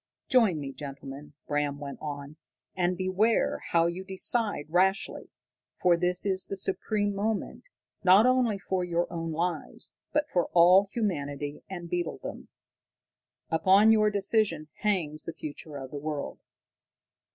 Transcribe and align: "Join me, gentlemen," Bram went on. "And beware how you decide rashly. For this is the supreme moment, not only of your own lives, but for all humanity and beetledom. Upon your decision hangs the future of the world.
"Join 0.29 0.59
me, 0.59 0.71
gentlemen," 0.73 1.33
Bram 1.45 1.77
went 1.77 1.99
on. 2.01 2.37
"And 2.75 2.97
beware 2.97 3.59
how 3.69 3.85
you 3.85 4.03
decide 4.03 4.65
rashly. 4.67 5.29
For 5.79 5.95
this 5.95 6.25
is 6.25 6.47
the 6.47 6.57
supreme 6.57 7.13
moment, 7.13 7.69
not 8.03 8.25
only 8.25 8.55
of 8.71 8.87
your 8.89 9.05
own 9.13 9.31
lives, 9.31 9.93
but 10.11 10.27
for 10.27 10.47
all 10.53 10.87
humanity 10.91 11.61
and 11.69 11.87
beetledom. 11.87 12.47
Upon 13.51 13.91
your 13.91 14.09
decision 14.09 14.69
hangs 14.79 15.25
the 15.25 15.33
future 15.33 15.77
of 15.77 15.91
the 15.91 15.99
world. 15.99 16.39